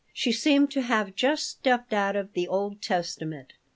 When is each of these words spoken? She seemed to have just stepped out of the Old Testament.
She 0.13 0.31
seemed 0.31 0.71
to 0.71 0.81
have 0.81 1.13
just 1.15 1.47
stepped 1.47 1.93
out 1.93 2.15
of 2.15 2.33
the 2.33 2.47
Old 2.47 2.81
Testament. 2.81 3.53